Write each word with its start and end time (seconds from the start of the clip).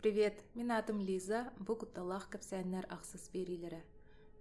Привет, 0.00 0.42
мен 0.54 0.70
атым 0.72 0.98
Лиза, 0.98 1.38
бу 1.60 1.74
кутталах 1.76 2.22
капсәннәр 2.32 2.86
ахсыз 2.94 3.26
бериләре. 3.34 3.82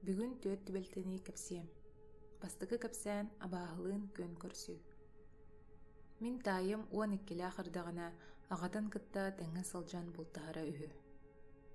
Бүгүн 0.08 0.38
төт 0.40 0.62
түбелтени 0.70 1.18
капсем. 1.20 1.66
Бастыгы 2.40 2.78
капсән 2.80 3.28
абаһылын 3.44 4.06
көн 4.16 4.38
көрсү. 4.40 4.78
Мин 6.24 6.38
тайым 6.48 6.86
12 6.94 7.44
ахырдагына 7.50 8.06
агатан 8.56 8.88
кытта 8.94 9.26
тәңгә 9.42 9.66
сылжан 9.68 10.08
бултахара 10.16 10.64
үһү. 10.70 10.88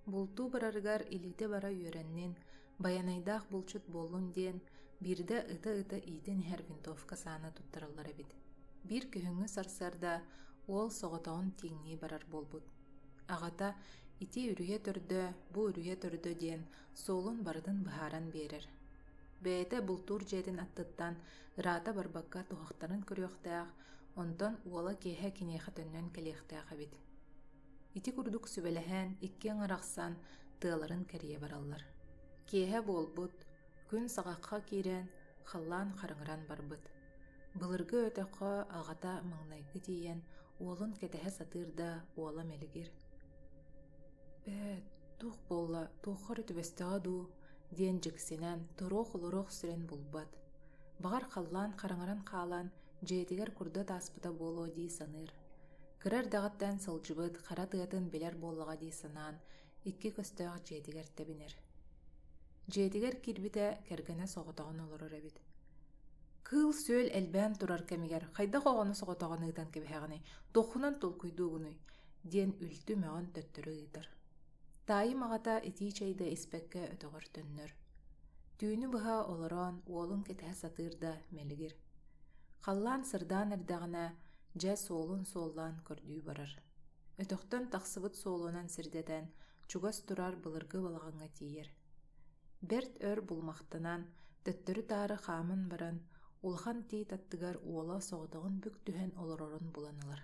Булту 0.06 0.46
бараргар 0.54 1.04
илите 1.10 1.48
бара 1.52 1.68
йөрәннен, 1.68 2.32
баянайдах 2.78 3.44
булчут 3.50 3.84
болун 3.98 4.30
ден, 4.32 4.62
бирдә 5.02 5.42
ыты-ыты 5.56 5.98
иден 6.14 6.40
һәр 6.48 6.64
винтовка 6.70 7.20
саны 7.20 7.52
туттырыллар 7.60 8.08
бит. 8.16 8.32
Бир 8.84 9.10
көһүңү 9.12 9.50
сарсарда 9.58 10.22
ол 10.68 10.88
соғотоон 10.88 11.52
тиңни 11.60 12.00
барар 12.00 12.24
болбут. 12.32 12.73
Агата 13.26 13.74
ити 14.20 14.52
үрүһэ 14.52 14.78
төрдө, 14.86 15.22
бу 15.52 15.60
үрүһэ 15.70 15.96
төрдө 16.02 16.32
диэн 16.42 16.62
соолун 16.94 17.42
бардын 17.46 17.78
быһааран 17.86 18.26
биэрэр. 18.34 18.66
Бээтэ 19.44 19.80
бултуур 19.88 20.22
дьиэтин 20.24 20.58
аттыттан 20.64 21.14
ыраата 21.58 21.92
барбакка 21.92 22.44
тухахтарын 22.50 23.02
көрүөхтээх, 23.08 23.68
онтон 24.22 24.54
уола 24.68 24.94
киэһэ 25.02 25.30
киниэхэ 25.36 25.70
төннөн 25.76 26.06
кэлиэхтээх 26.14 26.68
эбит. 26.74 26.94
Ити 27.96 28.10
курдук 28.16 28.44
сүбэлэһэн 28.52 29.08
иккиэн 29.26 29.58
арахсан 29.66 30.12
тыаларын 30.60 31.04
кэрийэ 31.10 31.38
бараллар. 31.40 31.82
Киэһэ 32.48 32.80
буолбут, 32.88 33.34
күн 33.88 34.04
саҕахха 34.14 34.58
киирэн 34.68 35.06
халлаан 35.50 35.88
харыҥыран 35.98 36.42
барбыт. 36.50 36.84
Былыргы 37.58 37.98
өтөккө 38.08 38.52
агата 38.78 39.12
маңнайгы 39.30 39.78
тиийэн 39.86 40.20
уолун 40.60 40.92
кэтэһэ 41.00 41.30
сатыырда 41.38 41.88
уола 42.16 42.42
мэлигир. 42.50 42.88
Бэ, 44.44 44.82
тух 45.18 45.36
болла, 45.48 45.86
туххар 46.04 46.42
түбестаға 46.44 46.98
ду, 47.00 47.12
диэн 47.72 48.00
жиксинен, 48.04 48.66
туруох 48.76 49.14
олоруох 49.16 49.48
сүрен 49.48 49.86
булбат. 49.88 50.28
Бағар 51.00 51.24
халлан 51.32 51.72
қараңаран 51.80 52.20
қалан, 52.28 52.68
жейтигер 53.00 53.52
курда 53.56 53.84
таспыта 53.88 54.32
боло 54.32 54.66
дии 54.68 54.90
саныр. 54.92 55.32
Кырар 55.98 56.28
дағаттан 56.28 56.76
сылжыбыт, 56.84 57.38
қара 57.46 57.64
тыатын 57.72 58.10
белер 58.12 58.36
боллаға 58.36 58.76
дии 58.76 58.92
санан, 58.92 59.38
икки 59.84 60.12
көстөөх 60.12 60.60
жейтигер 60.68 61.08
тебинер. 61.16 61.56
Жейтигер 62.68 63.16
кирбите 63.24 63.78
кергене 63.88 64.28
соғытағын 64.28 64.82
олорор 64.84 65.14
эбит. 65.16 65.40
Кыл 66.44 66.74
сөөл 66.76 67.08
элбән 67.16 67.56
турар 67.56 67.86
кемигер, 67.88 68.28
хайда 68.36 68.60
қоғаны 68.60 68.92
соғытағын 69.00 69.48
ыйтан 69.48 69.72
кебіхәғыны, 69.72 70.20
тохунан 70.52 71.00
тулкуйдуғыны, 71.00 71.72
диэн 72.24 72.52
үлтү 72.60 72.98
мәғын 73.00 73.32
төттөрü 73.32 73.72
ыйтар. 73.78 74.13
Таайым 74.88 75.20
аҕата 75.26 75.54
итии 75.70 75.92
чайда 75.98 76.26
испэккэ 76.36 76.82
өтөҕөр 76.94 77.24
төннөр. 77.34 77.70
Түүнү 78.58 78.86
быһа 78.94 79.16
олорон 79.32 79.74
уолун 79.92 80.22
кэтэһэ 80.28 80.54
сатыырда 80.62 81.12
мэлигир. 81.36 81.72
Халлаан 82.64 83.02
сырдаан 83.10 83.48
эрдэҕинэ 83.56 84.06
дьэ 84.60 84.74
суолун 84.84 85.24
суоллаан 85.32 85.76
көрдүү 85.88 86.20
барар. 86.28 86.52
Өтөхтөн 87.22 87.64
тахсыбыт 87.72 88.14
суолунан 88.22 88.68
сирдэтэн 88.74 89.24
чугас 89.70 89.98
турар 90.06 90.34
былыргы 90.42 90.78
балаҕаҥҥа 90.86 91.28
тиийэр. 91.36 91.68
Берт 92.70 92.94
өр 93.10 93.18
булмахтанан 93.28 94.02
төттөрү 94.44 94.82
таары 94.90 95.16
хаамын 95.26 95.62
баран 95.72 95.96
улхан 96.46 96.78
тии 96.88 97.04
таттыгар 97.10 97.56
уола 97.70 97.98
соҕотоҕун 98.08 98.54
бүк 98.62 98.76
олорорун 99.22 99.66
буланылар. 99.74 100.20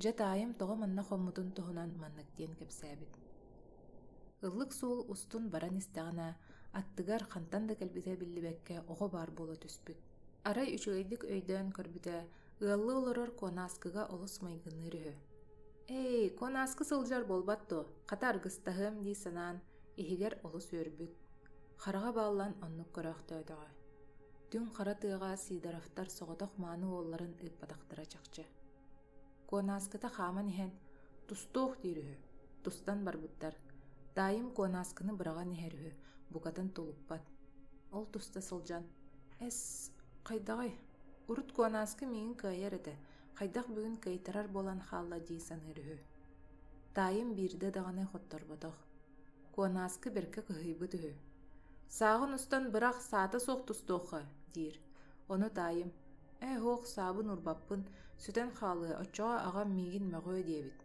Дьэ 0.00 0.12
таайым 0.20 0.52
тоҕо 0.60 0.74
манна 0.82 1.02
хоммутун 1.08 1.48
туһунан 1.56 1.90
маннык 2.02 2.28
диэн 2.36 2.52
кэпсээбит. 2.58 3.12
Ыллык 4.46 4.70
суол 4.78 5.00
устун 5.12 5.44
баран 5.52 5.76
истэҕинэ 5.82 6.28
аттыгар 6.80 7.22
хантан 7.32 7.62
да 7.68 7.74
кэлбитэ 7.80 8.12
биллибэккэ 8.20 8.76
оҕо 8.92 9.06
баар 9.14 9.30
буола 9.36 9.56
түспүт. 9.64 9.98
Арай 10.48 10.68
үчүгэйдик 10.76 11.22
өйдөөн 11.34 11.68
көрбүтэ 11.76 12.16
ыаллы 12.64 12.92
олорор 13.00 13.30
куонааскыга 13.40 14.02
олус 14.14 14.34
майгыныыр 14.44 14.94
үһү. 15.00 15.14
Эй, 16.00 16.30
куонааскы 16.38 16.82
сылдьар 16.90 17.24
болбатту, 17.32 17.78
хата 18.08 18.24
аргыстаһым 18.32 18.94
дии 19.04 19.16
санаан 19.24 19.56
иһигэр 20.00 20.34
олус 20.46 20.66
үөрбүт. 20.72 21.12
Хараға 21.82 22.10
бааллан 22.18 22.52
оннук 22.64 22.88
көрөөхтөөдөҕө. 22.96 23.68
Түн 24.50 24.64
хара 24.76 24.94
тыаға 25.02 25.30
сидарафтар 25.44 26.08
соҕотох 26.18 26.52
мааны 26.62 26.86
уолларын 26.88 27.34
ыппатахтара 27.46 28.04
чахчы. 28.12 28.44
Куонааскыта 29.50 30.08
хааман 30.16 30.48
иһэн 30.52 30.70
тустуох 31.28 31.72
диирүһү, 31.82 32.16
тустан 32.62 32.98
барбыттар. 33.06 33.54
Таайым 34.16 34.48
куонааскыны 34.56 35.12
быраган 35.18 35.50
иһэрүһү, 35.56 35.90
букатын 36.32 36.68
тулуппат. 36.76 37.22
Ол 37.90 38.04
туста 38.12 38.40
сылдьан. 38.48 38.84
Эс, 39.40 39.90
хайдағай, 40.28 40.70
урут 41.30 41.50
куонааскы 41.56 42.06
миигин 42.06 42.36
кыайар 42.42 42.74
этэ, 42.78 42.94
хайдах 43.38 43.66
бүгүн 43.74 43.96
кыйтарар 44.04 44.46
болан 44.56 44.80
хаалла 44.88 45.18
дии 45.18 45.40
саныырүһү. 45.48 45.98
Таайым 46.94 47.34
биирде 47.34 47.70
даҕаны 47.76 48.04
хотторботох. 48.12 48.76
Куонааскы 49.54 50.10
берке 50.16 50.40
кыһыйбыт 50.48 50.92
үһү. 50.98 51.12
Саагын 51.98 52.34
устан 52.38 52.70
бырах 52.70 53.02
саата 53.10 53.38
суох 53.40 53.66
тустуохха, 53.66 54.22
диир. 54.54 54.76
Ону 55.28 55.50
таайым. 55.50 55.90
Э, 56.40 56.58
хоох 56.62 56.86
саабын 56.86 57.30
урбаппын, 57.34 57.82
сүтэн 58.22 58.50
хаалы 58.58 58.90
оччоҕо 59.02 59.36
аҕам 59.48 59.68
миигин 59.76 60.06
мөҕөө 60.12 60.40
диэбит. 60.48 60.78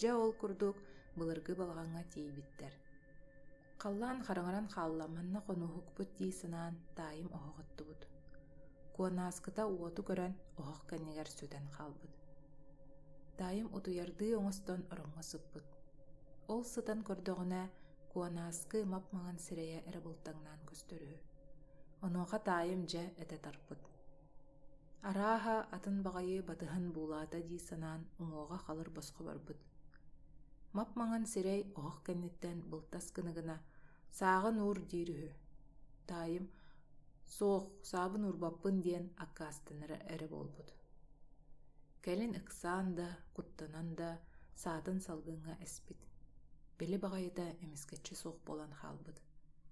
Дьэ 0.00 0.10
ол 0.22 0.32
курдук 0.40 0.76
былыргы 1.18 1.52
балҕаҥҥа 1.60 2.02
тиийбиттэр. 2.12 2.74
Халлаан 3.82 4.18
хараҥаран 4.26 4.66
хаалла 4.74 5.06
манна 5.16 5.40
хонуһукпут 5.46 6.08
дии 6.18 6.32
санаан 6.40 6.74
таайым 6.98 7.28
оһоҕоттубут. 7.38 8.00
Куонааскыта 8.94 9.62
уоту 9.66 10.02
көрөн 10.08 10.32
оһох 10.60 10.80
кэннигэр 10.90 11.28
сүтэн 11.38 11.66
хаалбыт. 11.76 12.14
Таайым 13.38 13.68
утуйардыы 13.76 14.30
оҥостон 14.38 14.80
ороҥҥо 14.92 15.22
сыппыт. 15.30 15.66
Ол 16.52 16.62
сытан 16.72 17.00
көрдөҕүнэ 17.08 17.62
куонааскы 18.12 18.78
мапмаҕан 18.92 19.38
сирэйэ 19.44 19.78
эрэ 19.88 20.00
бултаҥнаан 20.06 20.60
көстөрүһү. 20.68 21.18
Онуоха 22.06 22.38
таайым 22.48 22.82
дьэ 22.90 23.04
этэ 23.22 23.36
тарпыт. 23.44 23.82
Арааһа 25.06 25.56
атын 25.76 25.96
баҕайы 26.02 26.38
батыһан 26.50 26.84
буулаата 26.94 27.38
дии 27.48 27.66
санаан 27.68 28.02
уҥуоҕа 28.20 28.58
халыр 28.64 28.88
босхо 28.96 29.22
барбыт. 29.28 29.60
Мап 30.76 30.90
маҥан 31.00 31.24
сирэй 31.32 31.62
оһох 31.78 31.98
кэнниттэн 32.06 32.58
былтас 32.70 33.06
кыныгына 33.14 33.56
сааҕын 34.18 34.56
уур 34.64 34.78
диирүһү. 34.90 35.30
Таайым 36.08 36.46
суох 37.36 37.64
саабын 37.90 38.22
урбаппын 38.30 38.76
диэн 38.86 39.06
аккаастанара 39.24 39.98
эрэ 40.14 40.26
болбут. 40.34 40.68
Кэлин 42.04 42.32
ыксаан 42.40 42.86
да, 42.98 43.08
куттанан 43.36 43.88
да 44.00 44.10
саатын 44.62 44.98
салгыҥҥа 45.06 45.54
эспит. 45.66 46.00
Били 46.78 46.96
баҕайыта 47.04 47.46
эмискеччи 47.64 48.14
суох 48.22 48.36
болан 48.48 48.72
хаалбыт. 48.80 49.18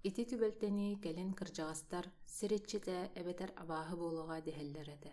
Ити 0.06 0.22
түбэлтэни 0.31 0.89
кэлин 1.05 1.31
кырдьаҕастар 1.39 2.06
сириччитэ 2.37 2.97
эбэтэр 3.21 3.50
абааһы 3.62 3.94
буолуҕа 4.00 4.39
диһэллэр 4.47 4.89
этэ. 4.97 5.12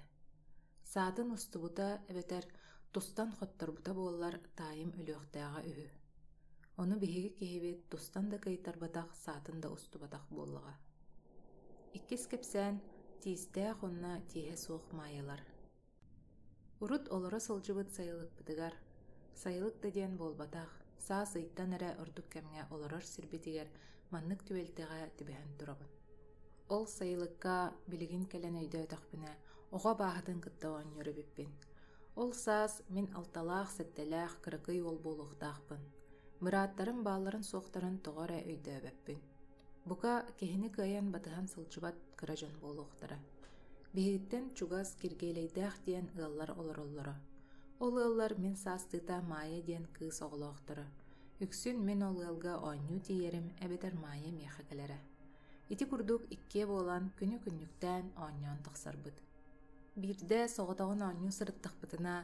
Саатын 0.91 1.29
устубута 1.35 1.87
эбэтэр 2.11 2.45
тустан 2.93 3.29
хотторбута 3.37 3.91
буоллар 3.97 4.35
таайым 4.59 4.91
өлүөхтээҕэ 4.99 5.61
үһү. 5.69 5.87
Ону 6.81 6.95
биһиги 7.03 7.31
киһибит 7.39 7.79
тустан 7.91 8.25
да 8.31 8.37
кыйтарбатах 8.45 9.09
саатын 9.23 9.57
да 9.63 9.67
устубатах 9.75 10.23
буоллаҕа. 10.35 10.73
Иккис 11.97 12.23
кэпсээн 12.31 12.75
тиистээх 13.21 13.77
онна 13.87 14.13
тииһэ 14.29 14.57
суох 14.65 14.85
маайалар. 14.99 15.41
Урут 16.83 17.05
сылдьыбыт 17.45 17.89
сайылыкпытыгар, 17.97 18.73
сайылык 19.41 19.75
да 19.83 19.89
диэн 19.95 20.13
буолбатах, 20.17 20.69
саа 21.07 21.25
сыйттан 21.33 21.71
эрэ 21.77 21.89
ордук 22.01 22.27
кэмҥэ 22.33 22.61
олорор 22.73 23.03
сирбитигэр 23.13 23.69
маннык 24.13 24.41
түбэлтэҕэ 24.47 25.01
тибэһэн 25.17 25.51
турабын. 25.59 25.91
Ол 26.75 26.83
сайылыкка 26.97 27.55
билигин 27.91 28.23
кэлэн 28.31 28.55
өйдөөтөхпүнэ, 28.61 29.31
оҕо 29.75 29.91
бааһатын 30.01 30.39
кыттаҕын 30.45 30.89
юрубиппин. 31.01 31.49
Ол 32.21 32.31
саас 32.45 32.73
мин 32.95 33.07
алталаах 33.19 33.69
сэттэлээх 33.77 34.33
кыракый 34.43 34.79
ол 34.89 34.97
буолуохтаахпын. 35.05 35.81
Мырааттарын 36.43 36.99
бааларын 37.07 37.43
суохтарын 37.51 37.97
тоҕоре 38.05 38.39
өйдөөбөппүн. 38.51 39.19
Бука 39.89 40.13
киһини 40.39 40.69
кыайан 40.75 41.07
батыһан 41.15 41.47
сылдьыбат 41.53 41.97
кыражан 42.19 42.53
буолуохтара. 42.61 43.17
Биһиттен 43.95 44.45
чугас 44.57 44.89
киргээлэйдээх 45.01 45.75
диэн 45.85 46.07
ыаллар 46.19 46.51
олороллоро. 46.61 47.15
Ол 47.83 47.93
ыаллар 48.03 48.33
мин 48.43 48.55
саастыыта 48.63 49.15
маайа 49.31 49.61
диэн 49.69 49.85
кыыс 49.95 50.17
оҕолоохтара. 50.25 50.85
Үксүн 51.43 51.77
мен 51.87 51.99
ол 52.07 52.17
ыалга 52.23 52.53
оонньуу 52.67 52.99
тиийэрим 53.07 53.47
эбэтэр 53.65 53.93
маайа 54.03 54.31
миэхэ 54.31 54.63
кэлэрэ. 54.69 54.99
Ити 55.73 55.85
курдук 55.91 56.23
иккие 56.35 56.65
буолан 56.71 57.11
күнү 57.19 57.37
күннүктään 57.43 58.05
оонньоон 58.23 58.59
тахсарбыт. 58.63 59.17
Бирдэ 60.01 60.39
соҕотоҕун 60.55 61.01
оонньуу 61.07 61.35
сырыттахпытына, 61.37 62.15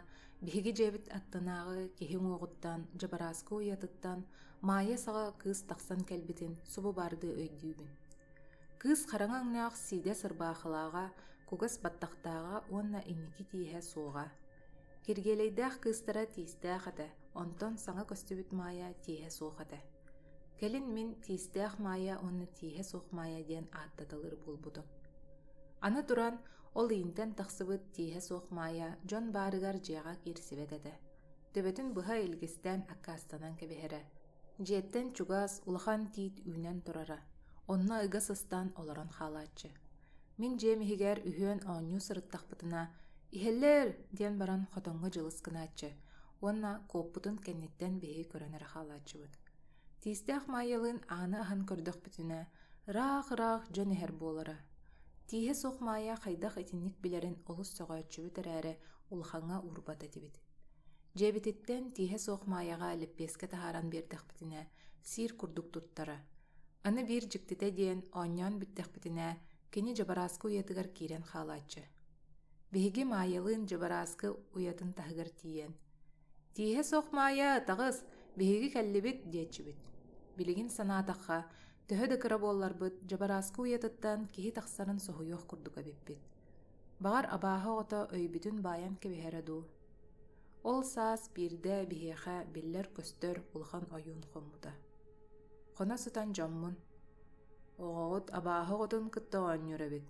биһиги 0.46 0.72
дьиэбит 0.78 1.06
аттанааҕы 1.18 1.80
киһиҥ 1.98 2.24
уоҕуттан, 2.32 2.80
дьабарааска 3.00 3.52
уйатыттан 3.56 4.20
маайа 4.68 4.98
саҕа 5.06 5.26
кыыс 5.42 5.62
тахсан 5.70 6.02
кэлбитин 6.10 6.54
субу 6.72 6.90
барды 7.00 7.28
өйдүүбүн. 7.42 7.92
Кыыс 8.82 9.02
хараҥа 9.10 9.38
ыңнаах 9.44 9.76
сиидэ 9.86 10.14
сырбаахалааҕа, 10.22 11.06
кугас 11.50 11.76
баттахтааҕа 11.84 12.58
уонна 12.72 13.02
инники 13.12 13.44
тииһэ 13.52 13.82
суоҕа. 13.92 14.26
Киргиэлэйдээх 15.04 15.76
кыыстара 15.84 16.24
тиистээх 16.34 16.88
этэ, 16.92 17.08
онтон 17.42 17.74
саҥа 17.78 18.04
көстүбүт 18.12 18.50
маайа 18.60 18.90
тииһэ 19.04 19.30
суох 19.38 19.58
этэ. 19.66 19.80
Кэлин 20.60 20.86
мин 20.96 21.10
тиистээх 21.24 21.74
маайа 21.86 22.16
уонна 22.24 22.48
тииһэ 22.58 22.84
суох 22.92 23.06
маайа 23.18 23.42
диэн 23.50 23.68
ааттаталыр 23.80 24.36
булбутум. 24.46 24.86
Аны 25.86 26.02
туран 26.08 26.36
ол 26.80 26.88
иинтэн 26.92 27.32
тахсыбыт 27.40 27.84
тииһэ 27.96 28.22
суох 28.28 28.46
маайа 28.58 28.98
дьон 29.10 29.26
баарыгар 29.36 29.78
дьиэҕа 29.86 30.14
киирсибэт 30.24 30.72
этэ. 30.78 30.94
Төбөтүн 31.54 31.88
быһа 31.96 32.16
илгистэн 32.26 32.80
аккаастанан 32.94 33.54
кэбиһэрэ. 33.60 34.02
Дьиэттэн 34.66 35.08
чугаас 35.16 35.54
улахан 35.68 36.02
тиит 36.14 36.36
үүнэн 36.50 36.80
турара. 36.86 37.20
Онно 37.74 37.96
ыга 38.06 38.22
сыстан 38.28 38.68
олорон 38.80 39.10
хаалааччы. 39.18 39.70
Мин 40.40 40.58
дьиэмиһигэр 40.60 41.18
үһүөн 41.30 41.60
оонньуу 41.72 42.02
сырыттахпытына 42.08 42.82
«Иһэллэр!» 43.36 43.88
диэн 44.18 44.36
баран 44.42 44.64
хотоҥҥо 44.74 45.08
дьылыскынааччы. 45.14 45.90
Уонна 46.42 46.72
куоппутун 46.92 47.38
кэнниттэн 47.46 48.00
биһи 48.00 48.24
көрөнөр 48.32 48.64
хаалааччыбыт. 48.72 49.34
Тиистээх 50.02 50.44
маайалыын 50.48 51.00
ааны 51.16 51.38
аһан 51.44 51.62
көрдөхпүтүнэ 51.70 52.40
раах-раах 52.96 53.64
дьон 53.76 53.92
иһэр 53.96 54.12
буолара. 54.22 54.58
Тииһэ 55.28 55.54
суох 55.62 55.78
маайа 55.88 56.16
хайдах 56.24 56.56
итинник 56.64 56.96
билэрин 57.04 57.36
олус 57.52 57.70
сөҕөччүбүт 57.78 58.36
эрээри 58.42 58.74
улахаҥҥа 59.12 59.58
уурбата 59.68 60.08
тибит. 60.14 60.36
Дьиэбититтэн 61.18 61.84
тииһэ 61.96 62.18
суох 62.26 62.42
маайаҕа 62.52 62.90
леппиэскэ 63.02 63.48
таһааран 63.54 63.88
биэрдэхпитинэ 63.92 64.62
сиир 65.10 65.32
курдук 65.40 65.68
туттара. 65.74 66.18
Аны 66.88 67.02
биир 67.10 67.26
дьиктите 67.32 67.68
диэн 67.80 68.00
оонньоон 68.20 68.56
bitтэхпитинэ 68.62 69.28
кини 69.74 69.92
дьабарааска 69.98 70.46
уйатыгар 70.48 70.88
киирэн 70.96 71.24
хаалааччы. 71.32 71.84
Биһиги 72.72 73.04
маайалыын 73.04 73.66
дьабарааска 73.70 74.28
уятын 74.56 74.94
таһыгар 74.98 75.30
тиийэн. 75.40 75.74
Тииһэ 76.56 76.84
суох 76.90 77.08
маайа 77.18 77.50
таҕыс, 77.70 77.98
биһиги 78.38 78.70
кэллибит 78.76 79.30
диэччибит. 79.32 79.80
Билигин 80.38 80.70
санаатахха, 80.78 81.40
төһө 81.88 82.06
да 82.12 82.18
кыра 82.22 82.38
буолларбыт, 82.44 82.96
дьабарааска 83.10 83.60
уйатыттан 83.62 84.20
киһи 84.34 84.52
тахсарын 84.58 85.00
соһуйох 85.08 85.44
курдука 85.50 85.82
биппит. 85.88 86.20
Бағар 87.04 87.26
абааһы 87.36 87.70
оҕото 87.74 88.00
өйбүтүн 88.16 88.58
баайан 88.66 88.96
кэбиһэрэ 89.02 89.42
дуу. 89.48 89.64
Ол 90.64 90.84
саас 90.84 91.22
биирдэ 91.36 91.76
биһиэхэ 91.92 92.38
биллэр 92.54 92.88
көстөр 92.96 93.38
улахан 93.54 93.86
ойуун 93.96 94.24
хоммута. 94.32 94.72
Хона 95.78 95.98
сытан 96.04 96.30
дьоммун. 96.36 96.76
Оҕоҕут 97.86 98.28
абааһы 98.38 98.74
оҕотун 98.76 99.06
кыттаҕоонньур 99.14 99.82
эбит. 99.88 100.06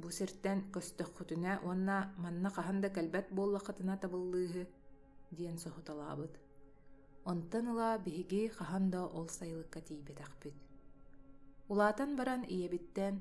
Бу 0.00 0.08
сиртэн 0.10 0.58
көстөххүтүнэ 0.74 1.52
уонна 1.66 1.96
манна 2.22 2.48
хаһан 2.56 2.80
да 2.80 2.88
кэлбэт 2.96 3.26
буоллаххытына 3.36 3.94
табыллыыһы 4.02 4.64
диэн 5.36 5.58
соһуталаабыт. 5.64 6.34
Онтон 7.30 7.64
ыла 7.72 7.90
биһиги 8.04 8.42
хаһан 8.56 8.84
да 8.94 9.00
ол 9.06 9.28
сайылыкка 9.28 9.80
тиибэтэхпит. 9.80 10.56
Улаатан 11.70 12.10
баран 12.18 12.42
ийэбиттэн 12.54 13.14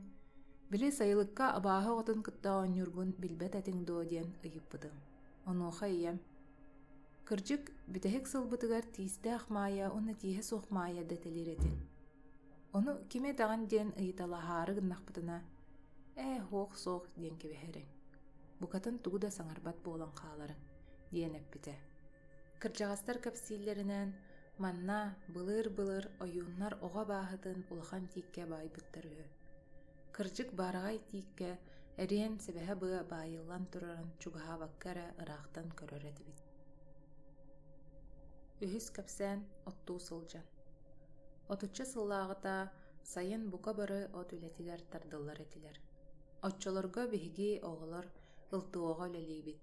били 0.72 0.90
сайылыкка 1.00 1.46
абааһы 1.58 1.90
оҕотун 1.94 2.20
кыттаҕоонньурбун 2.28 3.10
билбэт 3.22 3.54
этиң 3.62 3.78
дуо 3.88 4.04
диэн 4.12 4.30
ыйыппытым. 4.48 4.96
Онуоха 5.50 5.88
ийэм. 5.88 6.18
Кырдьык 7.28 7.64
битэһик 7.94 8.26
сылбытыгар 8.32 8.86
тиистээх 8.96 9.44
маайа 9.56 9.86
уонна 9.92 10.14
тииһэ 10.22 10.44
суох 10.50 10.66
маайа 10.76 11.04
дэтэлир 11.10 11.50
этин. 11.56 11.76
Ону 12.78 12.92
киме 13.10 13.32
даҕан 13.40 13.62
диэн 13.72 13.90
ыйыталаһаары 14.02 14.74
гыннахпытына 14.78 15.38
«Э, 16.16 16.42
хуох 16.48 16.72
суох» 16.84 17.04
диэн 17.18 17.36
кэбиһэриҥ. 17.42 17.88
Букатын 18.60 18.96
тугу 19.04 19.18
да 19.24 19.30
саҥарбат 19.38 19.78
буолан 19.86 20.12
хааларың 20.20 20.60
диэн 21.12 21.34
эппитэ. 21.42 21.89
Кырдьаҕастар 22.62 23.18
кэпсииллэринэн 23.26 24.10
манна 24.64 25.00
былыр-былыр 25.34 26.06
ойууннар 26.24 26.74
оҕа 26.86 27.04
бааһытын 27.12 27.60
улахан 27.72 28.04
тиикке 28.12 28.44
баайбыттар 28.52 29.06
үһү. 29.12 29.26
Кырдьык 30.16 30.50
баараҕай 30.60 30.98
тиикке 31.10 31.52
эриэн 32.04 32.34
сэбэһэ 32.44 32.76
быа 32.82 33.00
баайыллан 33.12 33.64
турарын 33.72 34.10
чугаһаабаккара 34.22 35.08
ыраахтан 35.22 35.68
көрөр 35.80 36.04
этибит. 36.12 36.40
Үһүс 38.64 38.88
кэпсээн 38.96 39.40
оттуу 39.70 40.00
сылдьан. 40.08 40.46
Отучча 41.54 41.86
сыллааҕыта 41.94 42.56
сайын 43.14 43.44
бука 43.54 43.72
бары 43.80 44.02
от 44.20 44.30
үлэтигэр 44.36 44.82
тардыллар 44.92 45.40
этилэр. 45.46 45.78
Отчолорго 46.48 47.04
биһиги 47.14 47.52
оҕолор 47.70 48.06
ылтыоҕо 48.56 49.08
лэлиибит. 49.16 49.62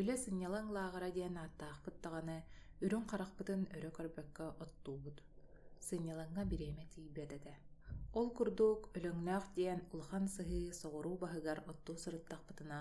Үлэ 0.00 0.16
сыннялаң 0.24 0.66
лааҕара 0.76 1.10
диэн 1.16 1.36
ааттаахпыт 1.42 1.96
таҕаны 2.04 2.38
үрүн 2.84 3.04
харахпытын 3.10 3.62
өрө 3.76 3.90
көрбөккө 3.96 4.46
оттуубут. 4.64 5.18
Сыннялаҥҥа 5.88 6.42
бириэмэ 6.50 6.84
тиийбэтэдэ. 6.92 7.54
Ол 8.18 8.28
курдук 8.36 8.80
өлөҥнөөх 8.96 9.46
диэн 9.58 9.80
улахан 9.92 10.24
сыһыы 10.34 10.72
соҕуруу 10.80 11.16
баһыгар 11.22 11.58
оттуу 11.70 11.96
сырыттахпытына 12.02 12.80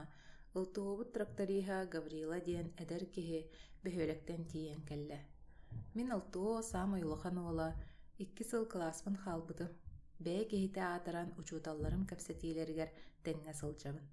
ылтыобут 0.57 1.09
тракториха 1.15 1.77
Гаврила 1.94 2.39
диэн 2.48 2.68
эдэр 2.83 3.04
киһи 3.15 3.39
бөһүөлэктэн 3.83 4.42
тиийэн 4.51 4.81
кэллэ. 4.89 5.19
Мин 5.95 6.07
ылтыоо 6.18 6.62
саамай 6.71 7.04
улахан 7.04 7.38
уола 7.44 7.69
икки 8.24 8.44
сыл 8.50 8.63
класспын 8.74 9.15
хаалбытым. 9.24 9.71
Бээ 10.25 10.42
киһитэ 10.51 10.81
аатаран 10.94 11.30
учууталларым 11.39 12.04
кэпсэтиилэригэр 12.09 12.89
тэҥҥэ 13.24 13.54
сылдьабын. 13.59 14.06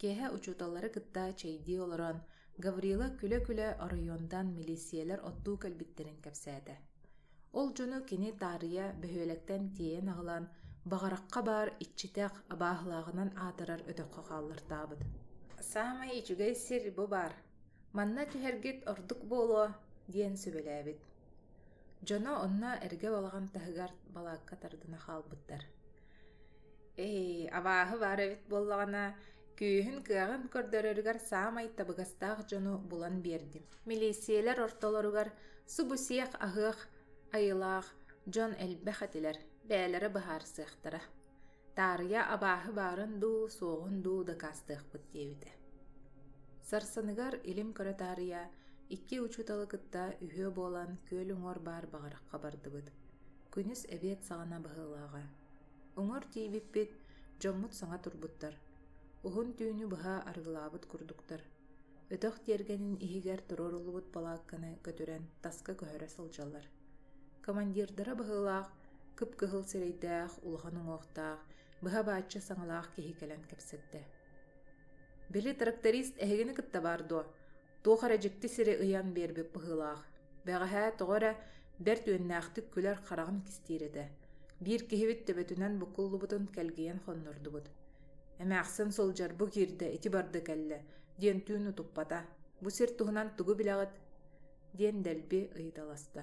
Киэһэ 0.00 0.26
учууталлары 0.36 0.88
кытта 0.96 1.24
чэйдии 1.40 1.82
олорон 1.84 2.18
Гаврила 2.64 3.08
күлэ-күлэ 3.20 3.68
оройондан 3.84 4.46
милициялер 4.58 5.20
оттуу 5.28 5.56
кэлбиттерин 5.62 6.18
кэпсээтэ. 6.24 6.74
Ол 7.58 7.68
дьону 7.76 7.98
кини 8.08 8.30
таарыйа 8.42 8.86
бөһүөлэктэн 9.02 9.62
тиийэн 9.76 10.08
аҕалан 10.12 10.44
бағараққа 10.90 11.40
бар 11.50 11.68
иччитэх 11.84 12.32
абааһылааҕынан 12.54 13.30
аатарар 13.44 13.80
өтөккө 13.90 14.22
хааллартаабыт. 14.28 15.00
Саамай 15.72 16.10
ичүгэй 16.20 16.54
сир 16.64 16.82
бу 16.96 17.04
бар. 17.14 17.32
Манна 17.96 18.22
түһэргит 18.32 18.78
ордук 18.92 19.20
буолуо 19.30 19.66
диэн 20.12 20.34
сүбэлээбит. 20.42 21.00
Дьоно 22.06 22.32
онно 22.44 22.70
эргэ 22.86 23.08
балаган 23.16 23.46
таһыгар 23.54 23.92
балаакка 24.14 24.54
тардына 24.62 24.98
хаалбыттар. 25.04 25.62
Эй, 26.96 27.48
абааһы 27.58 27.96
бар 28.04 28.18
эбит 28.26 28.42
буоллаҕана 28.50 29.04
күүһүн 29.60 29.98
кыаҕын 30.08 30.44
көрдөрөрүгар 30.54 31.18
саамай 31.30 31.66
табыгастаах 31.78 32.38
дьону 32.48 32.74
булан 32.90 33.16
биэрдим. 33.24 33.64
Милициялер 33.90 34.58
ортолоругар 34.66 35.28
субусиях 35.74 36.32
аһыах 36.46 36.78
айылаах 37.36 37.86
дьон 38.32 38.52
элбэх 38.64 38.98
этилэр, 39.06 39.36
бээлэри 39.68 40.08
быһаар 40.16 40.44
сыахтара. 40.54 41.02
Таарыя 41.76 42.20
абааһы 42.34 42.72
баарын 42.80 43.12
дуу 43.22 43.48
суоҕун 43.58 43.96
дуу 44.04 44.24
да 44.28 44.34
каастыахпыт 44.42 45.04
диэбитэ. 45.12 45.50
Сарсаныгар 46.68 47.34
илим 47.50 47.70
көрө 47.76 47.94
таарыя 48.02 48.42
икки 48.94 49.16
учуталы 49.26 49.66
кытта 49.72 50.02
үһүө 50.24 50.50
буолан 50.56 50.90
күөл 51.08 51.30
уҥор 51.36 51.58
баар 51.68 51.84
бағарахха 51.92 52.36
бардыбыт. 52.44 52.88
Күнүс 53.52 53.82
эбиэт 53.94 54.20
саҕана 54.28 54.58
быһыылааҕа. 54.64 55.22
Уҥор 56.00 56.24
тиибиппит, 56.32 56.90
дьоммут 57.40 57.72
саҥа 57.80 57.98
турбуттар. 58.04 58.54
Уһун 59.28 59.50
түүнү 59.52 59.86
быһа 59.92 60.12
аргылаабыт 60.30 60.86
курдуктар. 60.90 61.42
Өтөх 62.14 62.38
тиэргэнин 62.44 62.94
иһигэр 63.06 63.40
турорулубут 63.48 64.06
балаакканы 64.14 64.70
көтүрэн 64.86 65.26
таска 65.44 65.74
көһөрө 65.80 66.08
сылдьаллар. 66.08 66.64
Командирдара 67.44 68.14
быһыылаах 68.20 68.70
кып 69.18 69.36
кыһыл 69.40 69.64
сирэйдээх 69.72 70.32
улахан 70.46 70.76
уҥуохтаах 70.80 71.40
быһа 71.84 72.00
баачча 72.08 72.40
саҥалаах 72.40 72.88
киһи 72.96 73.12
кэлэн 73.20 73.42
кэпсэтте. 73.50 74.00
Били 75.32 75.52
тракторист 75.52 76.14
эһигини 76.24 76.54
кытта 76.56 76.80
бар 76.80 77.02
дуо. 77.10 77.22
Туохара 77.84 78.16
дьикти 78.16 78.48
сири 78.48 78.74
ыйан 78.84 79.12
биэрбит 79.16 79.52
быһыылаах. 79.52 80.00
Бэҕэһээ 80.46 80.88
тоҕора 81.00 81.32
бэр 81.84 81.98
түөннээхтик 82.04 82.66
күлэр 82.74 82.98
хараҕын 83.06 83.44
кистииретэ. 83.46 84.04
Биир 84.64 84.82
киһибит 84.90 85.20
төбөтүнэн 85.26 85.74
букуллубутун 85.82 86.44
кэлгийэн 86.56 86.98
хоннордубут. 87.04 87.68
Эмээхсэн 88.42 88.90
сылдьар 88.96 89.32
бу 89.38 89.44
киирдэ 89.52 89.86
ити 89.96 90.08
барды 90.08 90.40
кэллэ, 90.48 90.78
диэн 91.20 91.38
түүнү 91.46 91.72
туппата. 91.78 92.20
Бу 92.62 92.68
сир 92.76 92.90
туһунан 92.98 93.28
тугу 93.36 93.52
билэҕит, 93.60 93.92
диэн 94.78 95.02
дэлби 95.02 95.40
ыйыталаста. 95.60 96.22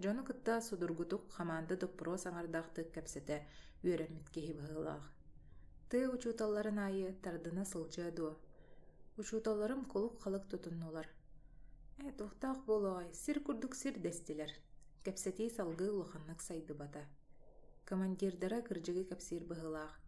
Дьону 0.00 0.24
кытта 0.24 0.60
судургутук 0.60 1.22
хамаанды 1.36 1.76
доппуро 1.76 2.16
саҥардаахтык 2.24 2.88
кэпсэтэ 2.94 3.36
үөрэммит 3.84 4.26
киһи 4.34 4.52
быһыылаах. 4.58 5.06
Ты 5.90 6.08
учуталларын 6.08 6.78
айы 6.86 7.12
тардына 7.22 7.64
сылжа 7.64 8.10
дуо. 8.10 8.32
Учуталларым 9.20 9.84
кулук 9.84 10.14
халык 10.22 10.44
тутуннулар. 10.50 11.08
Э, 11.98 12.12
тухтаах 12.18 12.64
болуай, 12.64 13.12
сир 13.12 13.40
курдук 13.40 13.74
сир 13.74 13.98
дестилер. 13.98 14.50
Кепсети 15.04 15.50
салгы 15.50 15.92
улаханнык 15.92 16.40
сайды 16.40 16.72
бата. 16.74 17.04
Командирдара 17.84 18.62
кыржыгы 18.62 19.04
кепсир 19.04 19.44
быһылаах. 19.44 19.99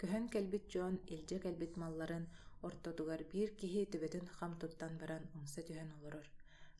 Көһөн 0.00 0.28
кэлбит 0.34 0.64
жон 0.72 0.94
илже 1.14 1.38
кэлбит 1.44 1.76
малларын 1.82 2.26
ортотугар 2.66 3.22
бир 3.32 3.48
киһи 3.60 3.86
төбөтүн 3.92 4.26
хам 4.36 4.52
туттан 4.60 4.92
баран 5.00 5.24
умса 5.36 5.60
түһэн 5.68 5.90
олорор. 5.96 6.26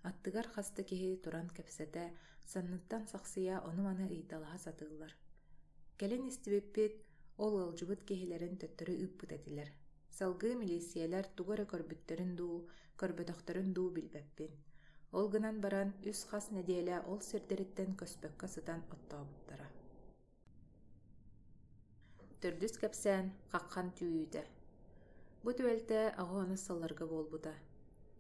Аттыгар 0.09 0.47
хаста 0.55 0.83
киһи 0.91 1.17
туран 1.25 1.49
кепсете, 1.57 2.05
санныттан 2.53 3.03
сахсыя 3.13 3.57
оны 3.69 3.83
маны 3.89 4.07
ыйталаха 4.17 4.59
сатыылар. 4.59 5.13
Келен 5.99 6.29
истибиппит 6.29 6.95
Ол 7.45 7.55
ылжыбыт 7.63 8.01
киһилэрин 8.09 8.55
төттөрү 8.61 8.95
ыппыт 9.07 9.31
этилэр. 9.37 9.69
Салгыы 10.19 10.55
милициялар 10.63 11.27
тугара 11.37 11.65
көрбүттөрүн 11.73 12.33
дуу, 12.39 12.57
көрбөтөхтөрүн 13.01 13.69
дуу 13.77 13.89
билбеппин. 13.97 14.53
Ол 15.19 15.29
гынан 15.35 15.61
баран 15.65 15.93
үс 16.11 16.25
хас 16.31 16.47
неделя 16.57 17.05
ол 17.13 17.21
сирдериттен 17.29 17.93
көспөккө 18.01 18.47
сытан 18.55 18.81
оттообуттара. 18.95 19.69
төрдүс 22.43 22.77
кепсен 22.83 23.33
каккан 23.53 23.95
түүүде 23.99 24.45
бу 25.45 25.53
түвөлте 25.59 26.03
агоону 26.23 26.57
салларга 26.67 27.07
болбуда. 27.07 27.55
Боолбута 27.55 27.55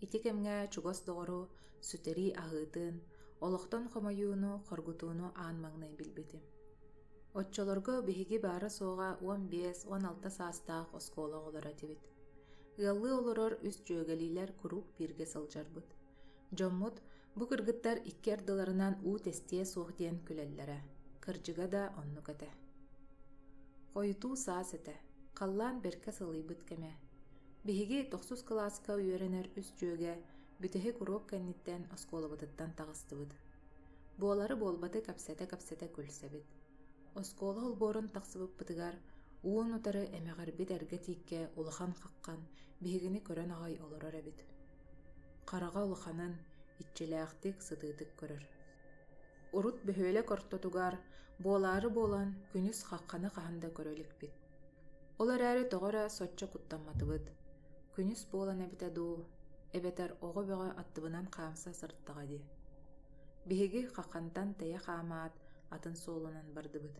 ити 0.00 0.18
кемге 0.24 0.56
чугос 0.72 0.98
догору 1.08 1.40
сүтери 1.88 2.26
агыытын 2.42 2.96
олохтон 3.46 3.84
хомоюуну 3.92 4.52
коргутууну 4.68 5.26
аан 5.44 5.56
маңнай 5.64 5.92
билбедим 6.00 6.42
отчолорго 7.40 7.94
биһиги 8.08 8.38
баары 8.46 8.70
соога 8.78 9.08
он 9.30 9.46
беш 9.54 9.78
он 9.94 10.02
алты 10.10 10.30
саастаа 10.38 10.82
оскоологолорадибит 10.98 12.02
ыялы 12.80 13.10
олорор 13.18 13.52
үс 13.68 13.76
жөөгелийлер 13.88 14.52
куруг 14.60 14.84
бирге 14.98 15.26
сылжарбыт 15.32 15.88
жоммут 16.58 16.96
бу 17.36 17.44
кыргыттар 17.50 17.98
икки 18.10 18.30
ардыларынан 18.36 18.94
уу 19.08 19.18
тестие 19.26 19.64
суухг 19.72 19.96
диэн 20.00 20.18
күлелдере 20.28 20.78
кыржыга 21.24 21.66
да 21.74 21.82
оннук 22.00 22.28
эте 22.34 22.50
Хойутуу 23.96 24.36
саас 24.36 24.70
этэ. 24.78 24.94
Қаллаан 25.38 25.76
берке 25.80 26.12
сылыйбыт 26.12 26.60
кэме. 26.68 26.92
Биһиги 27.64 27.98
тохсус 28.12 28.42
класска 28.48 28.92
үйөренер 29.00 29.46
үс 29.58 29.68
дьүөгэ 29.78 30.14
бүтэһи 30.60 30.90
курук 30.98 31.22
кэнниттэн 31.30 31.82
оскуолабытыттан 31.94 32.70
таҕыстыбыт. 32.78 33.32
Буолары 34.20 34.54
буолбаты 34.62 35.00
капсете-капсете 35.00 35.88
күлсэбит. 35.96 36.44
Оскола 37.20 37.62
олборун 37.68 38.08
тахсыбыппытыгар, 38.14 38.94
уун 39.48 39.72
утары 39.78 40.04
эмэҕэрбит 40.18 40.70
эргэ 40.76 40.98
тиикке 41.04 41.40
улахан 41.56 41.92
хаккан, 42.02 42.40
биһигини 42.82 43.20
көрөн 43.28 43.50
аҕай 43.56 43.74
олорор 43.84 44.14
эбит. 44.20 44.44
Қараға 45.48 45.80
улаханын 45.88 46.34
итчилээхтик 46.82 47.56
сытыытык 47.68 48.10
көрөр. 48.20 48.44
Урут 49.52 49.78
бөһүөлэ 49.86 50.22
кортотугар, 50.26 50.98
буолаары 51.38 51.88
буолан 51.90 52.34
күнүс 52.52 52.82
хакканы 52.88 53.30
хаһында 53.36 53.68
көрөлүкпит. 53.78 54.34
Ол 55.18 55.28
эрээри 55.36 55.64
тоҕора 55.72 56.08
соччо 56.18 56.46
куттамматыбыт. 56.52 57.26
Күнүс 57.94 58.26
буолан 58.32 58.60
эбитэ 58.66 58.90
дуу, 58.90 59.24
эбетер 59.72 60.10
оҕо 60.26 60.42
бөҕө 60.48 60.68
аттыбынан 60.80 61.26
хаамса 61.34 61.70
сырттаҕа 61.80 62.24
ди. 62.30 62.40
Биһиги 63.48 63.80
хаккантан 63.96 64.54
тэйэ 64.60 64.78
хаамаат, 64.86 65.34
атын 65.70 65.94
суолунан 66.02 66.48
бардыбыт. 66.56 66.96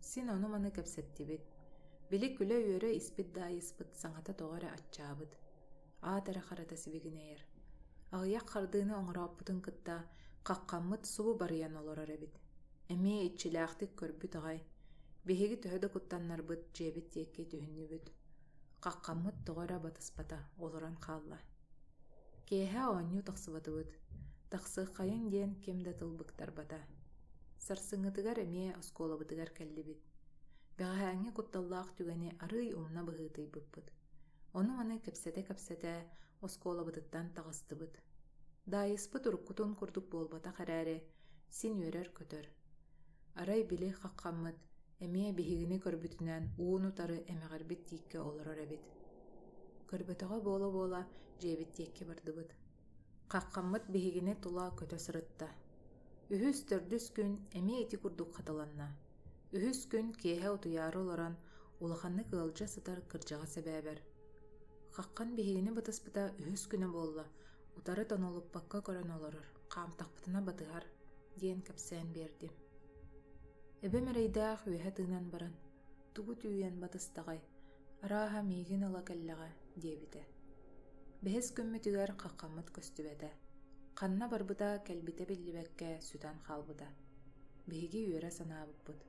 Син 0.00 0.30
ону 0.34 0.48
маны 0.48 0.70
кэпсэттибит. 0.76 1.44
Били 2.10 2.28
күлө 2.36 2.56
үөрэ 2.68 2.90
испит 3.00 3.32
даайыспыт 3.36 3.90
саҥата 4.00 4.32
тоҕора 4.40 4.68
аччаабыт. 4.76 5.32
Аатара 6.02 6.40
харата 6.48 6.76
сибигинэйэр. 6.76 7.40
Аҕыйах 8.14 8.46
хардыыны 8.52 8.94
оҥорооппутун 9.00 9.58
кытта 9.66 9.96
каккаммыт 10.48 11.02
субу 11.12 11.32
барыйан 11.40 11.74
олорор 11.80 12.10
эбит. 12.16 12.34
Эмиэ 12.92 13.18
иччилээхтик 13.28 13.90
көрбүт 14.00 14.32
аҕай. 14.38 14.58
Биһиги 15.26 15.56
төһөдө 15.62 15.88
куттаннарбыт 15.94 16.62
дьиэбит 16.74 17.06
тиекки 17.12 17.42
түһүннүбүт. 17.50 18.06
Каккаммыт 18.84 19.36
тоҕора 19.46 19.78
батыспата 19.84 20.38
олорон 20.64 20.96
хаалла. 21.04 21.38
Киэһэ 22.46 22.82
оонньу 22.92 23.22
тахсыбатыбыт. 23.28 23.90
Тахсыаххайын 24.50 25.24
диэн 25.32 25.52
кем 25.64 25.78
да 25.86 25.92
тылбыктарбата. 25.98 26.80
Сарсыҥҥытыгар 27.64 28.38
эмиэ 28.46 28.70
оскуолабытыгар 28.80 29.50
кэллибит. 29.58 30.00
Бэҕэһээҥҥи 30.78 31.30
кутталлаах 31.36 31.88
түгэни 31.96 32.28
арый 32.44 32.68
умна 32.78 33.02
быһыытыйбыппыт. 33.08 33.86
Ону 34.58 34.72
маны 34.78 34.96
кэпсэтэ-кэпсэтэ 35.04 35.94
оскуолабытыттан 36.46 37.26
таҕыстыбыт. 37.36 37.94
Даайыспыт 38.72 39.24
уруккутун 39.28 39.70
курдук 39.78 40.06
буолбата 40.12 40.50
харааре, 40.58 40.98
син 41.58 41.76
үөрэр 41.82 42.08
көтөр. 42.18 42.46
Арай 43.40 43.62
били 43.70 43.90
хаккаммыт, 44.00 44.56
эмиэ 45.04 45.30
биһигини 45.38 45.78
көрбүтүнэн 45.84 46.44
ууну 46.64 46.90
тары 46.98 47.18
эмэҕэрбит 47.32 47.82
тиикке 47.88 48.18
олорор 48.28 48.58
эбит. 48.64 48.84
Көрбөтөҕө 49.90 50.38
буола-буола 50.46 51.02
дьиэбит 51.40 51.70
тиекке 51.76 52.04
бардыбыт. 52.08 52.50
Хаккаммыт 53.32 53.84
биһигини 53.92 54.34
тула 54.42 54.66
көтө 54.80 54.96
сырытта. 55.04 55.48
Үһүс 56.32 56.58
төрдүс 56.68 57.06
күн 57.16 57.30
эми 57.58 57.82
ити 57.84 57.96
курдук 58.02 58.30
хаталанна. 58.36 58.88
Үһүс 59.56 59.80
күн 59.92 60.06
киэһэ 60.20 60.48
утуяры 60.56 60.98
олоран 61.04 61.34
улаханны 61.82 62.24
кыалжа 62.30 62.66
сытар 62.74 62.98
кырдьаҕа 63.10 63.46
сэбээбэр. 63.54 64.15
Хаккан 64.96 65.34
биһигини 65.36 65.72
батыспыта 65.76 66.22
үһүс 66.40 66.62
күнэ 66.72 66.86
буолла, 66.88 67.24
утары 67.78 68.04
тонолуппакка 68.10 68.78
көрөн 68.86 69.10
олорор, 69.16 69.46
хаамтахпытына 69.74 70.40
батыһар, 70.46 70.84
диэн 71.40 71.60
кэпсээн 71.66 72.08
биэрдим. 72.14 72.52
Эбе 73.86 74.00
мэрэйдээх 74.06 74.60
үөһэ 74.70 74.90
тыынан 74.96 75.26
баран, 75.34 75.52
тугу 76.14 76.32
түйэн 76.40 76.80
батыстаҕай, 76.80 77.40
арааһа 78.04 78.40
миигин 78.50 78.88
ыла 78.88 79.02
кэллэҕэ, 79.08 79.50
диэбитэ. 79.82 80.22
Бэһэс 81.22 81.48
көммүтүгэр 81.56 82.10
хаккаммыт 82.22 82.68
көстүбэтэ. 82.76 83.30
Ханна 83.98 84.26
барбыта 84.32 84.68
кэлбите 84.86 85.24
биллибэккэ 85.30 85.90
сүтэн 86.08 86.36
халбыта. 86.46 86.88
Биһиги 87.68 88.00
үөрэ 88.08 88.30
санаабыппыт. 88.38 89.00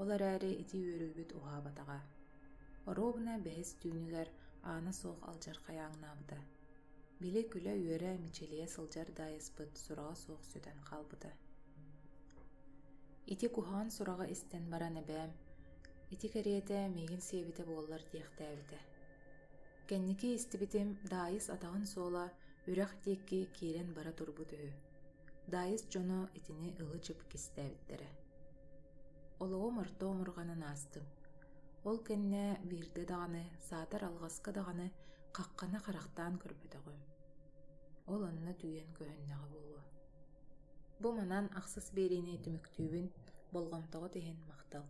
Ол 0.00 0.08
эрээри 0.16 0.50
ити 0.62 0.78
үөрүүбүт 0.82 1.30
уһаабатаҕа. 1.38 2.00
Оробуна 2.90 3.34
бэһис 3.46 3.70
түүнүгэр 3.82 4.28
аана 4.70 4.92
суох 5.00 5.18
алдьар 5.30 5.58
хаяаҥнаабыта. 5.64 6.38
Били 7.20 7.42
күлэ 7.52 7.74
үөрэ 7.84 8.12
мичилие 8.24 8.66
сылдьар 8.74 9.08
даайыспыт 9.18 9.72
сураҕа 9.84 10.16
суох 10.24 10.42
сүтэн 10.50 10.78
халбыта. 10.88 11.30
Ити 13.32 13.46
куһаан 13.54 13.88
сураҕа 13.96 14.26
истэн 14.34 14.64
баран 14.72 14.96
эбээм, 15.02 15.32
ити 16.14 16.26
кэриэтэ 16.34 16.78
миигин 16.94 17.22
сиэбитэ 17.28 17.62
буоллар 17.68 18.02
диэхтээбитэ. 18.12 18.78
Кэнники 19.88 20.28
истибитим 20.38 20.88
даайыс 21.12 21.46
атаҕын 21.54 21.86
суола 21.92 22.26
Үрэх 22.66 22.92
диекки 23.04 23.38
киирен 23.56 23.92
бара 23.92 24.12
турбут 24.18 24.50
үһү. 24.56 24.70
Дайыс 25.52 25.82
дьоно 25.92 26.20
итини 26.38 26.70
ылы 26.80 26.98
чып 27.04 27.20
кистээбиттерэ. 27.30 28.08
Олоҕо 29.42 29.68
мортоо 29.78 30.12
мурганын 30.16 30.62
аастым. 30.70 31.04
Ол 31.88 31.98
кэннэ 32.06 32.44
биирде 32.68 33.02
даҕаны, 33.10 33.44
саатар 33.68 34.02
алҕаска 34.08 34.50
даҕаны 34.56 34.86
хаққана 35.36 35.78
харахтаан 35.84 36.34
көрбөтөҕүм. 36.42 36.98
Ол 38.12 38.20
онна 38.30 38.52
түйен 38.60 38.90
көһөннэҕэ 38.98 39.46
буолуо. 39.52 39.82
Бу 41.02 41.08
манан 41.18 41.46
ахсыс 41.60 41.86
биэрини 41.96 42.34
түмүктүүбүн 42.44 43.06
болгомтоҕо 43.54 44.08
тиһин 44.16 44.38
мактал. 44.50 44.84